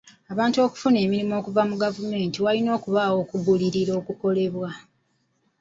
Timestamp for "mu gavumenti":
1.69-2.37